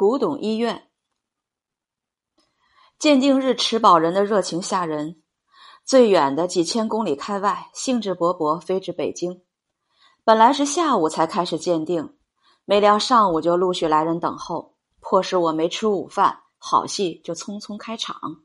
[0.00, 0.90] 古董医院，
[3.00, 5.20] 鉴定日持宝人的热情吓人。
[5.84, 9.42] 最远的几千公里开外，兴致勃勃飞至北京。
[10.22, 12.14] 本来是下午才开始鉴定，
[12.64, 18.44] 没料上午就陆续来人等候，迫使我没吃午饭，好戏就匆匆开场。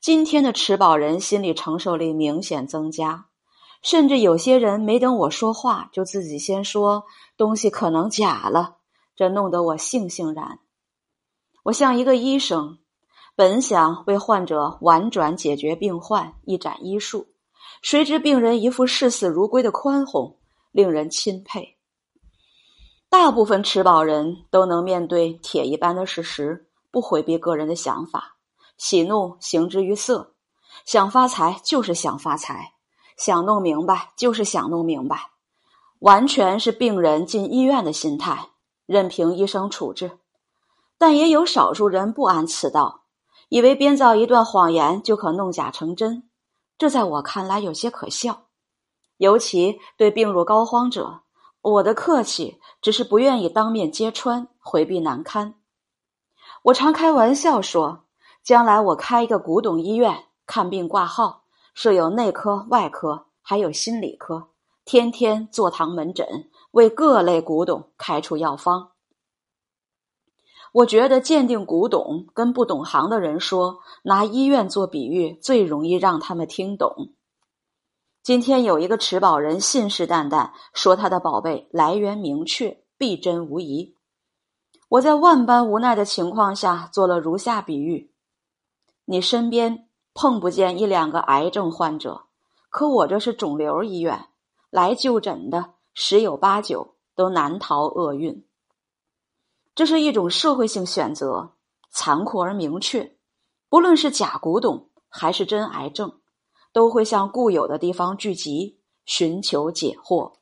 [0.00, 3.26] 今天的持宝人心理承受力明显增加。
[3.82, 7.04] 甚至有些人没等我说话，就自己先说
[7.36, 8.78] 东西可能假了，
[9.22, 10.58] 这弄得我悻悻然。
[11.62, 12.78] 我像一个医生，
[13.36, 17.28] 本想为患者婉转解决病患，一展医术，
[17.82, 20.40] 谁知病人一副视死如归的宽宏，
[20.72, 21.78] 令人钦佩。
[23.08, 28.38] 大部分持宝人都能面对铁一般的事实，不回避个人的想法，
[28.76, 30.34] 喜怒形之于色，
[30.84, 32.72] 想发财就是想发财。
[33.16, 35.30] 想弄明白就是想弄明白，
[36.00, 38.48] 完全是病人进医院的心态，
[38.92, 40.18] 任凭医生处置。
[40.98, 43.04] 但也有少数人不谙此道，
[43.48, 46.28] 以为编造一段谎言就可弄假成真，
[46.78, 48.44] 这在我看来有些可笑。
[49.16, 51.22] 尤其对病入膏肓者，
[51.60, 55.54] 我的客气只是不愿意当面揭穿，回避难堪。
[56.64, 58.04] 我常开玩笑说，
[58.44, 61.40] 将来我开一个古董医院，看病挂号。
[61.74, 64.48] 设有内科、外科，还有心理科，
[64.84, 68.90] 天天坐堂门诊，为各类古董开出药方。
[70.72, 77.14] 我觉得鉴定古董跟不懂行的人说，拿医院做比喻，最容易让他们听懂。
[78.22, 83.94] 今天有一个持宝人信誓旦旦说他的宝贝来源明确，必真无疑。
[84.88, 88.12] 我在万般无奈的情况下，做了如下比喻：
[89.04, 89.88] 你身边。
[90.14, 92.24] 碰不见一两个癌症患者，
[92.68, 94.26] 可我这是肿瘤医院，
[94.68, 98.46] 来就诊的十有八九都难逃厄运。
[99.74, 101.56] 这是一种社会性选择，
[101.90, 103.16] 残酷而明确。
[103.68, 106.20] 不论是假古董还是真癌症，
[106.72, 110.34] 都会向固有的地方聚集，寻求解惑。